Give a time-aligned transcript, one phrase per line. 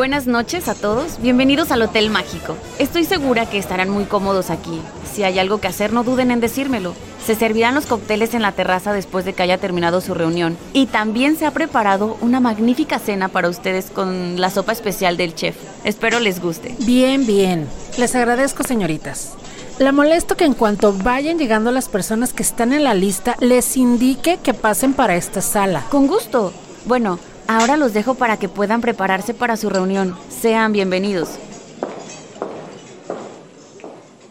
[0.00, 2.56] Buenas noches a todos, bienvenidos al Hotel Mágico.
[2.78, 4.80] Estoy segura que estarán muy cómodos aquí.
[5.12, 6.94] Si hay algo que hacer, no duden en decírmelo.
[7.22, 10.56] Se servirán los cócteles en la terraza después de que haya terminado su reunión.
[10.72, 15.34] Y también se ha preparado una magnífica cena para ustedes con la sopa especial del
[15.34, 15.56] chef.
[15.84, 16.74] Espero les guste.
[16.78, 17.68] Bien, bien.
[17.98, 19.34] Les agradezco, señoritas.
[19.78, 23.76] La molesto que en cuanto vayan llegando las personas que están en la lista, les
[23.76, 25.84] indique que pasen para esta sala.
[25.90, 26.54] Con gusto.
[26.86, 27.18] Bueno,
[27.50, 30.16] ahora los dejo para que puedan prepararse para su reunión.
[30.28, 31.30] Sean bienvenidos.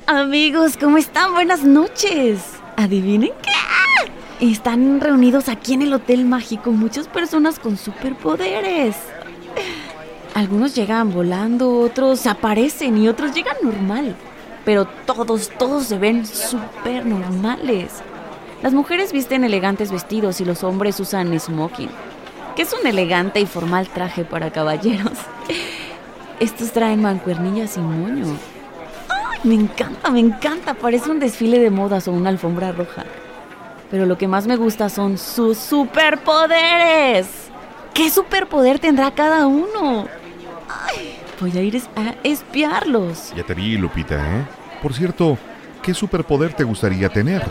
[0.07, 1.33] Amigos, ¿cómo están?
[1.33, 2.39] Buenas noches.
[2.77, 4.49] ¿Adivinen qué?
[4.51, 8.95] Están reunidos aquí en el Hotel Mágico muchas personas con superpoderes.
[10.33, 14.15] Algunos llegan volando, otros aparecen y otros llegan normal.
[14.63, 17.91] Pero todos, todos se ven súper normales.
[18.61, 21.89] Las mujeres visten elegantes vestidos y los hombres usan smoking,
[22.59, 25.13] que es un elegante y formal traje para caballeros.
[26.41, 28.35] Estos traen mancuernillas y moño.
[29.07, 30.73] ¡Ay, me encanta, me encanta!
[30.73, 33.05] Parece un desfile de modas o una alfombra roja.
[33.89, 37.27] Pero lo que más me gusta son sus superpoderes.
[37.93, 40.09] ¿Qué superpoder tendrá cada uno?
[40.67, 43.31] Ay, voy a ir a espiarlos.
[43.37, 44.43] Ya te vi, Lupita, ¿eh?
[44.83, 45.37] Por cierto,
[45.81, 47.41] ¿qué superpoder te gustaría tener?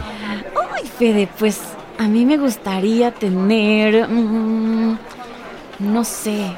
[0.77, 4.09] Ay, Fede, pues a mí me gustaría tener...
[4.09, 4.99] mm,
[5.81, 6.53] no sé,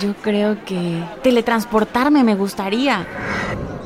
[0.00, 3.06] yo creo que teletransportarme me gustaría.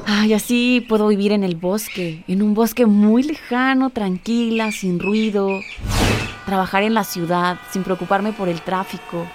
[0.06, 5.60] Ay, así puedo vivir en el bosque, en un bosque muy lejano, tranquila, sin ruido.
[6.46, 9.26] Trabajar en la ciudad, sin preocuparme por el tráfico.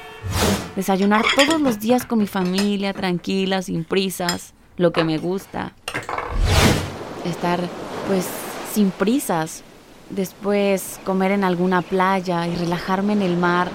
[0.76, 5.74] Desayunar todos los días con mi familia, tranquila, sin prisas, lo que me gusta.
[7.26, 7.60] Estar,
[8.08, 8.28] pues,
[8.74, 9.64] sin prisas.
[10.10, 13.70] Después comer en alguna playa y relajarme en el mar.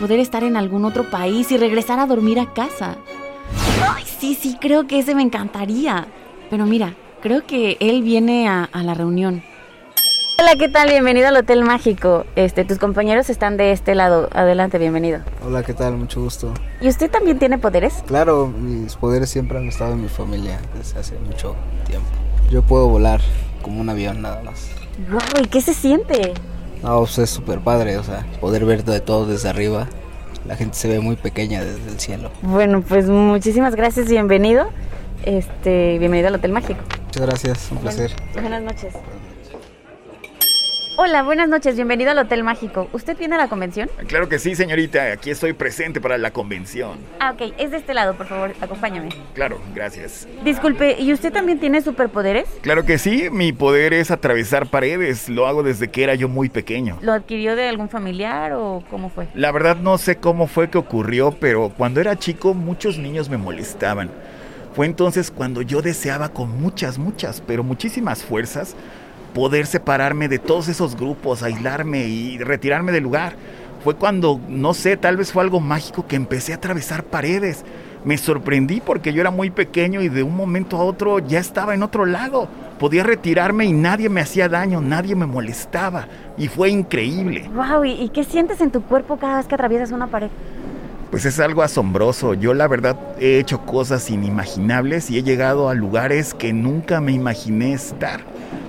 [0.00, 2.96] Poder estar en algún otro país y regresar a dormir a casa.
[3.94, 6.06] Ay, sí, sí, creo que ese me encantaría.
[6.50, 9.42] Pero mira, creo que él viene a, a la reunión.
[10.40, 10.88] Hola, ¿qué tal?
[10.88, 12.24] Bienvenido al Hotel Mágico.
[12.36, 14.28] Este, tus compañeros están de este lado.
[14.32, 15.20] Adelante, bienvenido.
[15.44, 15.96] Hola, ¿qué tal?
[15.96, 16.54] Mucho gusto.
[16.80, 18.04] ¿Y usted también tiene poderes?
[18.06, 22.08] Claro, mis poderes siempre han estado en mi familia desde hace mucho tiempo.
[22.50, 23.20] Yo puedo volar
[23.62, 24.70] como un avión nada más.
[25.10, 26.34] Wow, ¿y qué se siente?
[26.82, 29.86] No, pues es súper padre, o sea, poder ver de todo desde arriba.
[30.44, 32.30] La gente se ve muy pequeña desde el cielo.
[32.42, 34.68] Bueno, pues muchísimas gracias, bienvenido.
[35.24, 36.80] Este, bienvenido al Hotel Mágico.
[37.04, 38.12] Muchas gracias, un placer.
[38.34, 38.94] Buenas noches.
[41.00, 42.88] Hola, buenas noches, bienvenido al Hotel Mágico.
[42.92, 43.88] ¿Usted viene a la convención?
[44.08, 45.12] Claro que sí, señorita.
[45.12, 46.98] Aquí estoy presente para la convención.
[47.20, 49.10] Ah, ok, es de este lado, por favor, acompáñame.
[49.32, 50.26] Claro, gracias.
[50.42, 52.48] Disculpe, ¿y usted también tiene superpoderes?
[52.62, 55.28] Claro que sí, mi poder es atravesar paredes.
[55.28, 56.98] Lo hago desde que era yo muy pequeño.
[57.00, 59.28] ¿Lo adquirió de algún familiar o cómo fue?
[59.34, 63.36] La verdad no sé cómo fue que ocurrió, pero cuando era chico muchos niños me
[63.36, 64.10] molestaban.
[64.74, 68.74] Fue entonces cuando yo deseaba con muchas, muchas, pero muchísimas fuerzas
[69.34, 73.34] poder separarme de todos esos grupos, aislarme y retirarme del lugar.
[73.84, 77.64] Fue cuando, no sé, tal vez fue algo mágico que empecé a atravesar paredes.
[78.04, 81.74] Me sorprendí porque yo era muy pequeño y de un momento a otro ya estaba
[81.74, 82.48] en otro lado.
[82.78, 86.06] Podía retirarme y nadie me hacía daño, nadie me molestaba.
[86.36, 87.48] Y fue increíble.
[87.54, 90.28] Wow, ¿y, y qué sientes en tu cuerpo cada vez que atraviesas una pared?
[91.10, 92.34] Pues es algo asombroso.
[92.34, 97.12] Yo la verdad he hecho cosas inimaginables y he llegado a lugares que nunca me
[97.12, 98.20] imaginé estar.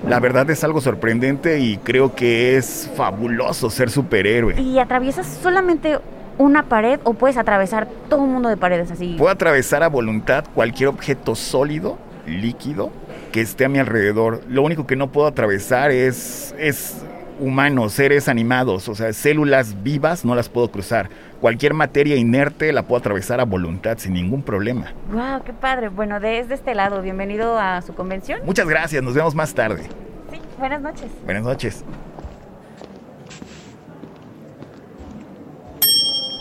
[0.08, 4.60] La verdad es algo sorprendente y creo que es fabuloso ser superhéroe.
[4.60, 5.98] ¿Y atraviesas solamente
[6.38, 9.16] una pared o puedes atravesar todo un mundo de paredes así?
[9.18, 12.90] Puedo atravesar a voluntad cualquier objeto sólido, líquido,
[13.30, 14.42] que esté a mi alrededor.
[14.48, 17.04] Lo único que no puedo atravesar es, es
[17.40, 21.08] humanos, seres animados, o sea, células vivas no las puedo cruzar.
[21.40, 24.92] Cualquier materia inerte la puedo atravesar a voluntad sin ningún problema.
[25.10, 25.88] Wow, qué padre.
[25.88, 28.40] Bueno, desde este lado, bienvenido a su convención.
[28.44, 29.84] Muchas gracias, nos vemos más tarde.
[30.30, 31.06] Sí, buenas noches.
[31.24, 31.84] Buenas noches.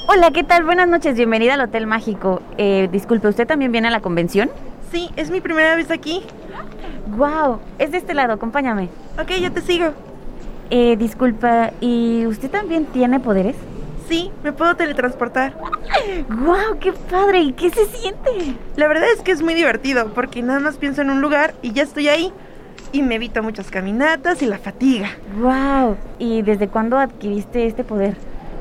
[0.07, 0.63] Hola, ¿qué tal?
[0.63, 2.41] Buenas noches, bienvenida al Hotel Mágico.
[2.57, 4.49] Eh, disculpe, ¿usted también viene a la convención?
[4.91, 6.23] Sí, es mi primera vez aquí.
[7.15, 8.89] Wow, es de este lado, acompáñame.
[9.19, 9.93] Ok, yo te sigo.
[10.71, 13.55] Eh, disculpa, ¿y usted también tiene poderes?
[14.07, 15.53] Sí, me puedo teletransportar.
[16.29, 16.79] ¡Wow!
[16.79, 17.39] ¡Qué padre!
[17.41, 18.55] ¿Y qué se siente?
[18.75, 21.73] La verdad es que es muy divertido porque nada más pienso en un lugar y
[21.73, 22.31] ya estoy ahí.
[22.91, 25.09] Y me evito muchas caminatas y la fatiga.
[25.39, 25.95] ¡Wow!
[26.17, 28.15] ¿Y desde cuándo adquiriste este poder?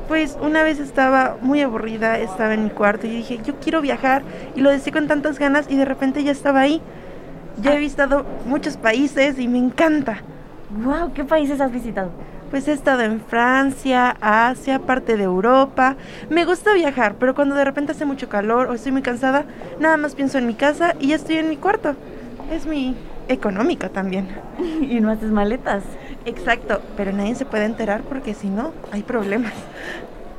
[0.07, 4.23] Pues una vez estaba muy aburrida, estaba en mi cuarto y dije, yo quiero viajar.
[4.55, 6.81] Y lo deseé con tantas ganas y de repente ya estaba ahí.
[7.61, 10.21] Ya he visitado muchos países y me encanta.
[10.69, 11.13] ¡Wow!
[11.13, 12.11] ¿Qué países has visitado?
[12.51, 15.95] Pues he estado en Francia, Asia, parte de Europa.
[16.29, 19.45] Me gusta viajar, pero cuando de repente hace mucho calor o estoy muy cansada,
[19.79, 21.95] nada más pienso en mi casa y ya estoy en mi cuarto.
[22.51, 22.95] Es muy
[23.27, 24.27] económica también.
[24.81, 25.83] y no haces maletas.
[26.25, 29.53] Exacto, pero nadie se puede enterar porque si no, hay problemas.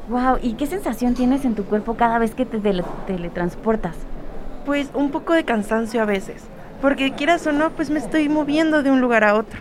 [0.08, 3.94] Wow, ¿y qué sensación tienes en tu cuerpo cada vez que te tele- teletransportas?
[4.66, 6.42] Pues un poco de cansancio a veces,
[6.82, 9.60] porque quieras o no, pues me estoy moviendo de un lugar a otro.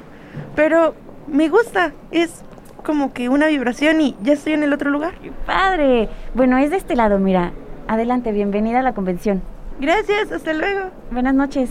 [0.55, 0.95] Pero
[1.27, 2.43] me gusta, es
[2.83, 5.13] como que una vibración y ya estoy en el otro lugar.
[5.21, 6.09] ¡Qué padre!
[6.33, 7.51] Bueno, es de este lado, mira.
[7.87, 9.41] Adelante, bienvenida a la convención.
[9.79, 10.91] Gracias, hasta luego.
[11.11, 11.69] Buenas noches.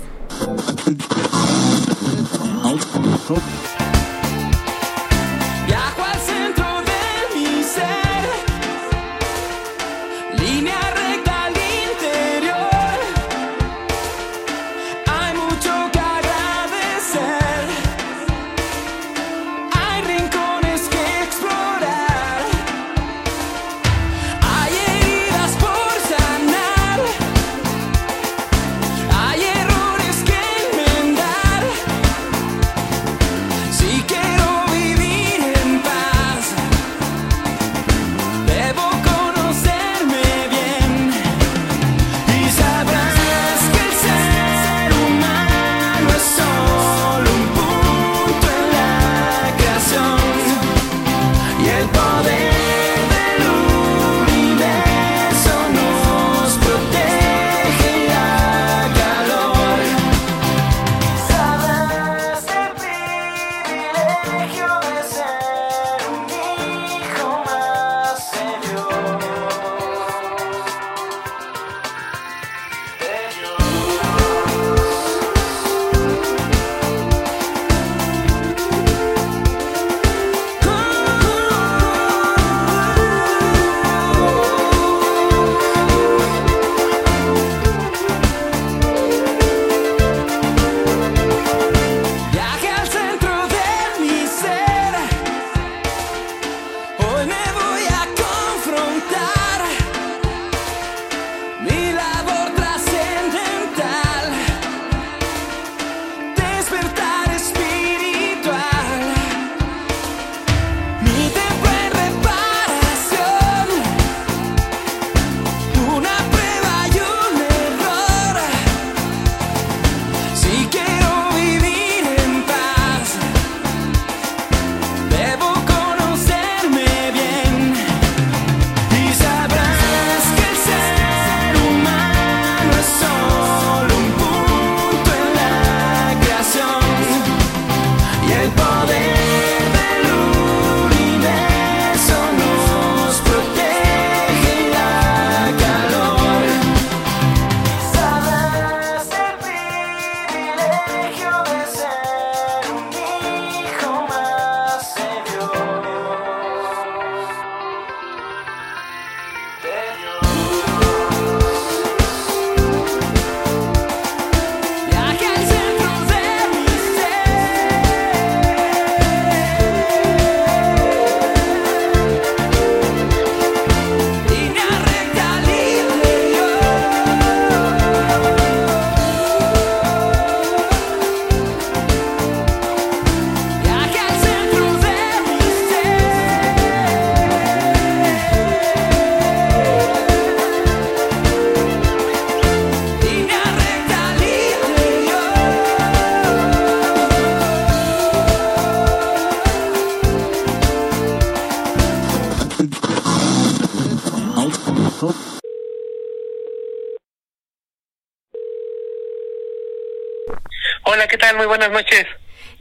[211.39, 212.05] Muy buenas noches.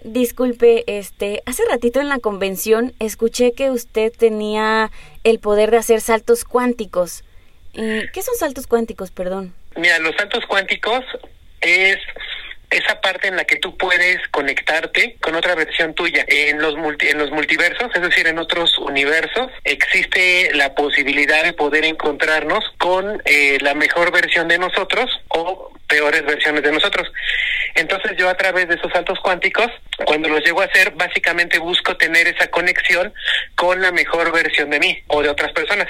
[0.04, 4.92] Disculpe, este, hace ratito en la convención escuché que usted tenía
[5.24, 7.24] el poder de hacer saltos cuánticos.
[7.74, 9.56] Eh, ¿Qué son saltos cuánticos, perdón?
[9.76, 11.04] Mira, los saltos cuánticos
[11.62, 11.98] es
[12.70, 16.24] esa parte en la que tú puedes conectarte con otra versión tuya.
[16.28, 21.54] En los, multi- en los multiversos, es decir, en otros universos, existe la posibilidad de
[21.54, 27.12] poder encontrarnos con eh, la mejor versión de nosotros o peores versiones de nosotros.
[27.76, 29.68] Entonces yo a través de esos saltos cuánticos,
[30.06, 33.14] cuando los llego a hacer, básicamente busco tener esa conexión
[33.56, 35.88] con la mejor versión de mí o de otras personas.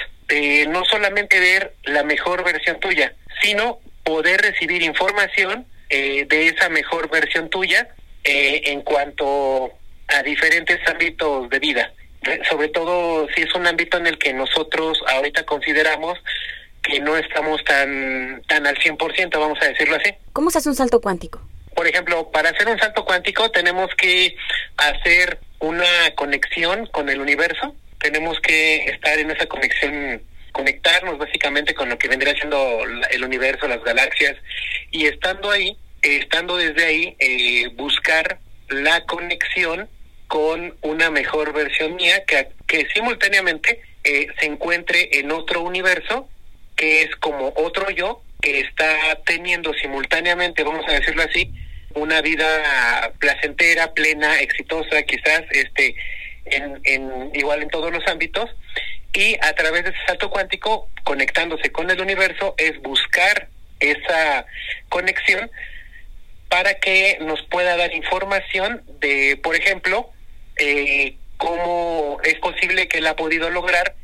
[0.68, 7.10] No solamente ver la mejor versión tuya, sino poder recibir información eh, de esa mejor
[7.10, 7.88] versión tuya
[8.24, 9.72] eh, en cuanto
[10.08, 11.92] a diferentes ámbitos de vida.
[12.50, 16.18] sobre todo si es un ámbito en el que nosotros ahorita consideramos
[16.88, 20.10] que no estamos tan, tan al 100%, vamos a decirlo así.
[20.32, 21.40] ¿Cómo se hace un salto cuántico?
[21.74, 24.34] Por ejemplo, para hacer un salto cuántico tenemos que
[24.76, 31.88] hacer una conexión con el universo, tenemos que estar en esa conexión conectarnos básicamente con
[31.88, 32.80] lo que vendría siendo
[33.10, 34.36] el universo, las galaxias,
[34.90, 39.88] y estando ahí, estando desde ahí, eh, buscar la conexión
[40.26, 46.28] con una mejor versión mía que, que simultáneamente eh, se encuentre en otro universo
[46.78, 51.52] que es como otro yo que está teniendo simultáneamente, vamos a decirlo así,
[51.94, 55.96] una vida placentera, plena, exitosa, quizás este
[56.46, 58.48] en, en igual en todos los ámbitos
[59.12, 63.48] y a través de ese salto cuántico conectándose con el universo es buscar
[63.80, 64.46] esa
[64.88, 65.50] conexión
[66.48, 70.10] para que nos pueda dar información de, por ejemplo,
[70.56, 73.96] eh, cómo es posible que él ha podido lograr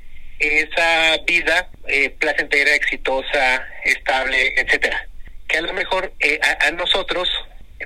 [0.46, 5.08] esa vida eh, placentera, exitosa, estable, etcétera,
[5.48, 7.28] que a lo mejor eh, a, nosotros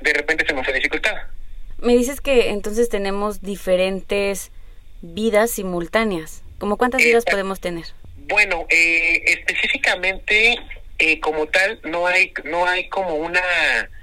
[0.00, 1.18] de repente se nos ha dificultado.
[1.78, 4.50] Me dices que entonces tenemos diferentes
[5.00, 6.42] vidas simultáneas.
[6.58, 7.84] ¿Cómo cuántas vidas podemos tener?
[8.16, 10.58] Bueno, eh, específicamente
[11.20, 13.40] como tal no hay no hay como una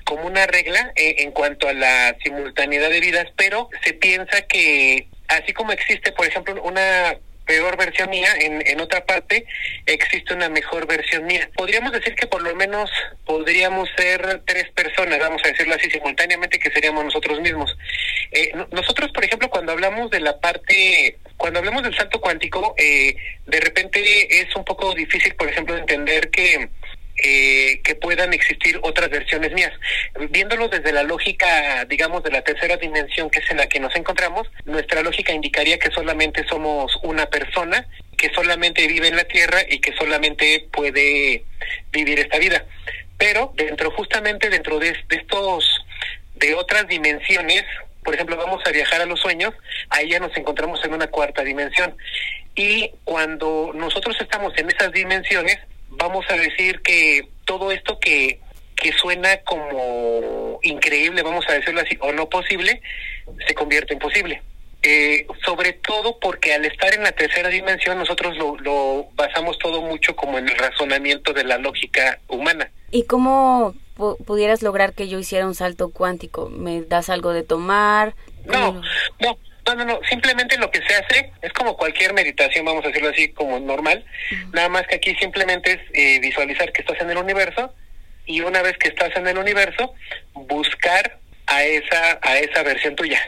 [0.05, 5.53] como una regla en cuanto a la simultaneidad de vidas, pero se piensa que así
[5.53, 9.45] como existe, por ejemplo, una peor versión mía, en, en otra parte
[9.85, 11.49] existe una mejor versión mía.
[11.55, 12.89] Podríamos decir que por lo menos
[13.25, 17.75] podríamos ser tres personas, vamos a decirlo así, simultáneamente, que seríamos nosotros mismos.
[18.31, 23.15] Eh, nosotros, por ejemplo, cuando hablamos de la parte, cuando hablamos del salto cuántico, eh,
[23.45, 26.69] de repente es un poco difícil, por ejemplo, entender que
[27.17, 29.71] eh, que puedan existir otras versiones mías.
[30.29, 33.95] Viéndolo desde la lógica, digamos, de la tercera dimensión, que es en la que nos
[33.95, 39.59] encontramos, nuestra lógica indicaría que solamente somos una persona que solamente vive en la Tierra
[39.67, 41.43] y que solamente puede
[41.91, 42.65] vivir esta vida.
[43.17, 45.85] Pero dentro, justamente dentro de, estos,
[46.35, 47.63] de otras dimensiones,
[48.03, 49.53] por ejemplo, vamos a viajar a los sueños,
[49.89, 51.95] ahí ya nos encontramos en una cuarta dimensión.
[52.55, 55.57] Y cuando nosotros estamos en esas dimensiones,
[55.89, 58.39] vamos a decir que todo esto que,
[58.75, 62.81] que suena como increíble, vamos a decirlo así, o no posible,
[63.47, 64.41] se convierte en posible.
[64.87, 69.81] Eh, sobre todo porque al estar en la tercera dimensión nosotros lo, lo basamos todo
[69.81, 72.69] mucho como en el razonamiento de la lógica humana.
[72.91, 73.73] ¿Y cómo
[74.25, 76.49] pudieras lograr que yo hiciera un salto cuántico?
[76.49, 78.13] ¿Me das algo de tomar?
[78.45, 78.81] No,
[79.19, 82.89] no, no, no, no, simplemente lo que se hace es como cualquier meditación, vamos a
[82.89, 84.05] decirlo así, como normal,
[84.53, 87.73] nada más que aquí simplemente es eh, visualizar que estás en el universo
[88.25, 89.93] y una vez que estás en el universo,
[90.33, 93.19] buscar a esa, a esa versión tuya,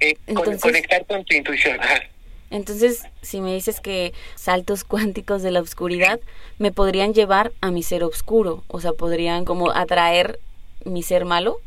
[0.00, 0.16] eh,
[0.60, 1.78] conectar con tu intuición.
[2.50, 6.20] Entonces, si me dices que saltos cuánticos de la oscuridad
[6.58, 10.38] me podrían llevar a mi ser oscuro, o sea, podrían como atraer
[10.84, 11.58] mi ser malo.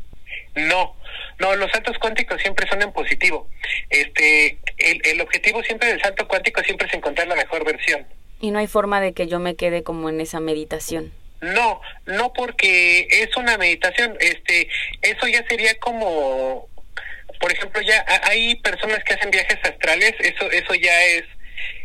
[0.54, 0.96] No,
[1.38, 3.48] no, los saltos cuánticos siempre son en positivo.
[3.90, 8.06] Este, el, el objetivo siempre del salto cuántico siempre es encontrar la mejor versión.
[8.40, 11.12] Y no hay forma de que yo me quede como en esa meditación.
[11.40, 14.68] No, no porque es una meditación, este,
[15.02, 16.68] eso ya sería como,
[17.40, 21.24] por ejemplo, ya hay personas que hacen viajes astrales, eso, eso ya es,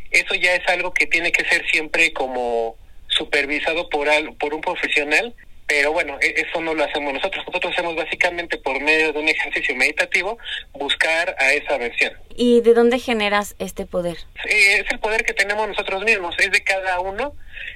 [0.09, 4.61] eso ya es algo que tiene que ser siempre como supervisado por al, por un
[4.61, 5.35] profesional
[5.73, 7.43] pero bueno, e-, eso no lo hacemos nosotros.
[7.47, 10.37] Nosotros hacemos básicamente por medio de un ejercicio meditativo
[10.71, 12.13] buscar a esa versión.
[12.35, 14.17] ¿Y de dónde generas este poder?
[14.45, 17.33] es el poder que tenemos nosotros mismos, es de cada uno,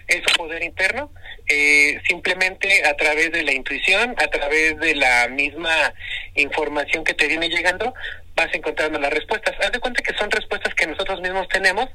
[0.07, 1.11] es un poder interno,
[1.47, 5.93] eh, simplemente a través de la intuición, a través de la misma
[6.35, 7.95] información que te viene llegando,
[8.35, 9.55] vas encontrando las respuestas.
[9.59, 11.89] Haz de cuenta que son respuestas que nosotros mismos tenemos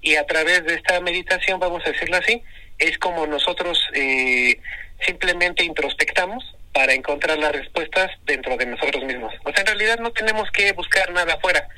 [0.00, 2.40] y a través de esta meditación, vamos a decirlo así,
[2.78, 4.58] es como nosotros eh,
[5.06, 9.32] simplemente introspectamos para encontrar las respuestas dentro de nosotros mismos.
[9.44, 11.68] O sea, en realidad no tenemos que buscar nada afuera,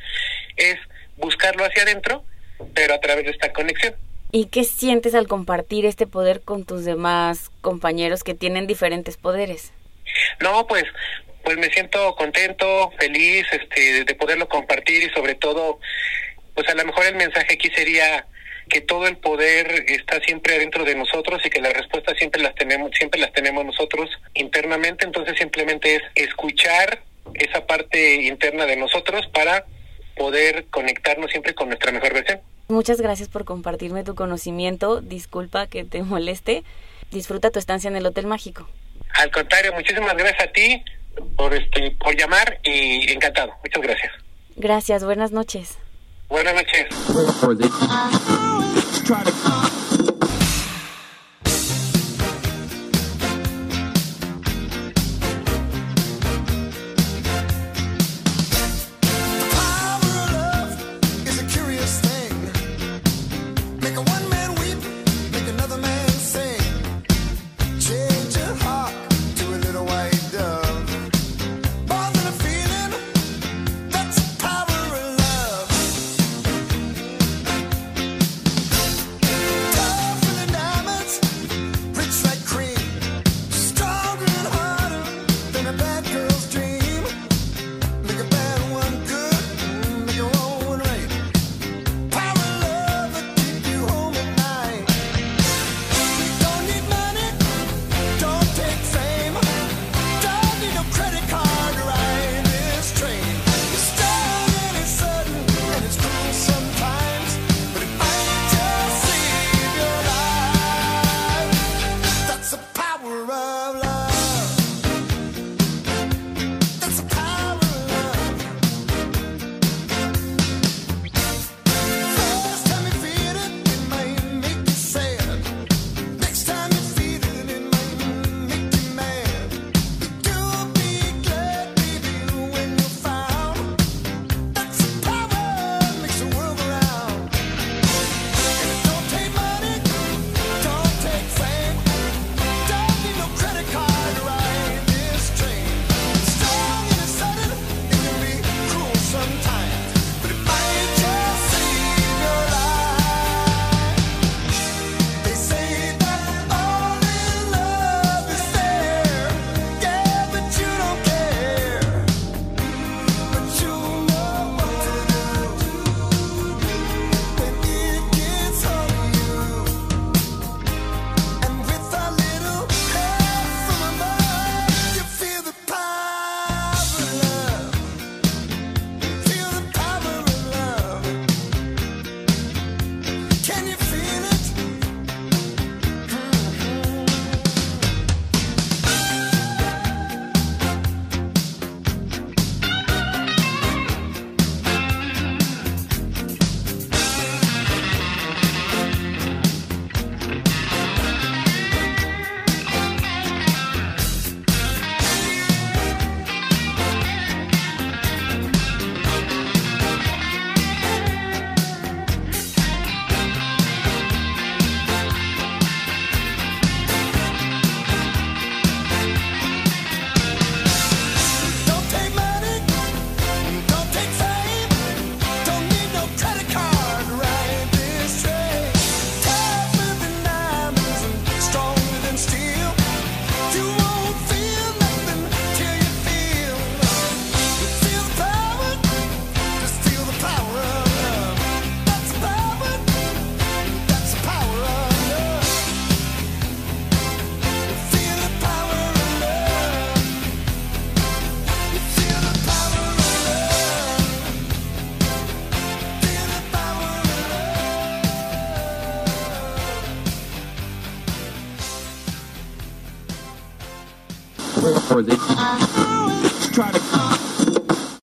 [0.57, 0.77] es
[1.17, 2.25] buscarlo hacia adentro,
[2.75, 3.95] pero a través de esta conexión.
[4.31, 9.73] ¿Y qué sientes al compartir este poder con tus demás compañeros que tienen diferentes poderes?
[10.41, 10.85] No, pues
[11.45, 15.81] pues me siento contento, feliz este de poderlo compartir y sobre todo
[16.55, 18.27] pues a lo mejor el mensaje aquí sería
[18.69, 22.55] que todo el poder está siempre adentro de nosotros y que las respuestas siempre las
[22.55, 25.05] tenemos siempre las tenemos nosotros internamente.
[25.05, 27.03] Entonces simplemente es escuchar
[27.35, 29.65] esa parte interna de nosotros para
[30.17, 32.41] poder conectarnos siempre con nuestra mejor versión.
[32.69, 35.01] Muchas gracias por compartirme tu conocimiento.
[35.01, 36.63] Disculpa que te moleste.
[37.11, 38.69] Disfruta tu estancia en el hotel mágico.
[39.15, 40.83] Al contrario muchísimas gracias a ti
[41.37, 43.53] por este por llamar y encantado.
[43.63, 44.13] Muchas gracias.
[44.57, 45.79] Gracias buenas noches
[46.29, 46.87] Buenas noches.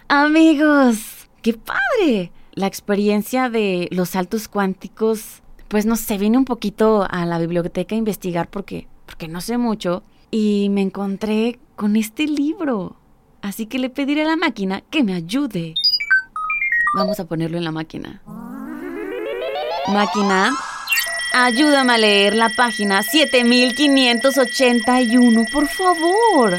[0.08, 2.32] Amigos, qué padre.
[2.54, 7.96] La experiencia de los saltos cuánticos, pues no sé, vine un poquito a la biblioteca
[7.96, 12.96] a investigar porque, porque no sé mucho y me encontré con este libro.
[13.42, 15.76] Así que le pediré a la máquina que me ayude.
[16.96, 18.22] Vamos a ponerlo en la máquina.
[19.88, 20.54] Máquina,
[21.34, 26.58] ayúdame a leer la página 7581, por favor.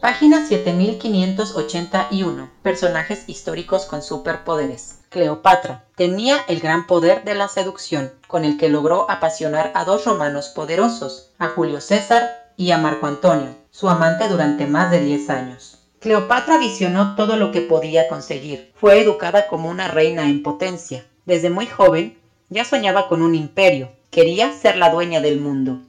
[0.00, 2.50] Página 7581.
[2.62, 5.00] Personajes históricos con superpoderes.
[5.08, 10.04] Cleopatra tenía el gran poder de la seducción, con el que logró apasionar a dos
[10.04, 15.30] romanos poderosos, a Julio César y a Marco Antonio, su amante durante más de 10
[15.30, 15.78] años.
[16.00, 18.72] Cleopatra visionó todo lo que podía conseguir.
[18.76, 21.06] Fue educada como una reina en potencia.
[21.24, 23.90] Desde muy joven ya soñaba con un imperio.
[24.10, 25.80] Quería ser la dueña del mundo.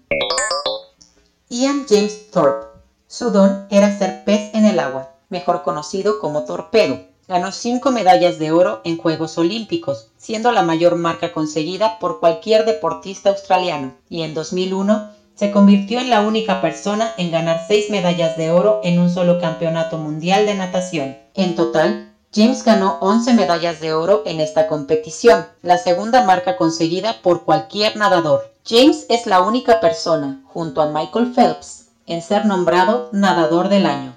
[1.50, 2.68] Ian James Thorpe.
[3.08, 7.00] Su don era ser pez en el agua, mejor conocido como torpedo.
[7.28, 12.66] Ganó cinco medallas de oro en Juegos Olímpicos, siendo la mayor marca conseguida por cualquier
[12.66, 18.38] deportista australiano, y en 2001 se convirtió en la única persona en ganar seis medallas
[18.38, 21.18] de oro en un solo campeonato mundial de natación.
[21.34, 27.22] En total, James ganó 11 medallas de oro en esta competición, la segunda marca conseguida
[27.22, 28.54] por cualquier nadador.
[28.66, 34.16] James es la única persona, junto a Michael Phelps, en ser nombrado nadador del año.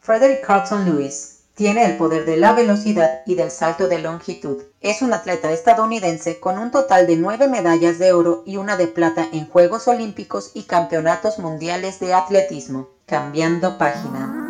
[0.00, 4.62] Frederick Carlton Lewis tiene el poder de la velocidad y del salto de longitud.
[4.80, 8.86] Es un atleta estadounidense con un total de 9 medallas de oro y una de
[8.86, 12.88] plata en Juegos Olímpicos y Campeonatos Mundiales de Atletismo.
[13.06, 14.41] Cambiando página.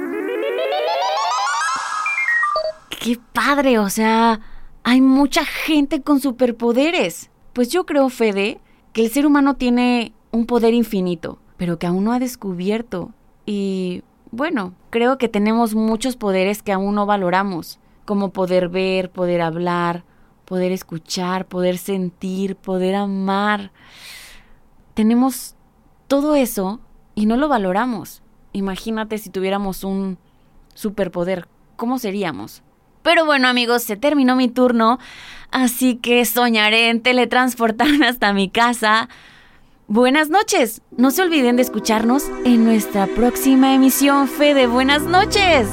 [3.02, 3.80] ¡Qué padre!
[3.80, 4.38] O sea,
[4.84, 7.32] hay mucha gente con superpoderes.
[7.52, 8.60] Pues yo creo, Fede,
[8.92, 13.10] que el ser humano tiene un poder infinito, pero que aún no ha descubierto.
[13.44, 19.40] Y bueno, creo que tenemos muchos poderes que aún no valoramos, como poder ver, poder
[19.42, 20.04] hablar,
[20.44, 23.72] poder escuchar, poder sentir, poder amar.
[24.94, 25.56] Tenemos
[26.06, 26.78] todo eso
[27.16, 28.22] y no lo valoramos.
[28.52, 30.18] Imagínate si tuviéramos un
[30.72, 32.62] superpoder, ¿cómo seríamos?
[33.02, 34.98] Pero bueno amigos, se terminó mi turno,
[35.50, 39.08] así que soñaré en teletransportarme hasta mi casa.
[39.88, 40.80] Buenas noches.
[40.96, 45.68] No se olviden de escucharnos en nuestra próxima emisión Fe de Buenas noches.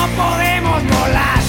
[0.00, 1.39] No podemos volar.